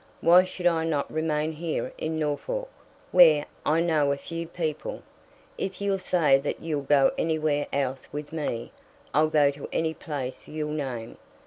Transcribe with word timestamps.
Why 0.19 0.43
should 0.45 0.65
I 0.65 0.83
not 0.83 1.13
remain 1.13 1.51
here 1.51 1.93
in 1.99 2.17
Norfolk, 2.17 2.69
where 3.11 3.45
I 3.67 3.81
know 3.81 4.11
a 4.11 4.17
few 4.17 4.47
people? 4.47 5.03
If 5.59 5.79
you'll 5.79 5.99
say 5.99 6.39
that 6.39 6.59
you'll 6.59 6.81
go 6.81 7.11
anywhere 7.19 7.67
else 7.71 8.07
with 8.11 8.33
me, 8.33 8.71
I'll 9.13 9.29
go 9.29 9.51
to 9.51 9.69
any 9.71 9.93
place 9.93 10.47
you'll 10.47 10.71
name." 10.73 11.19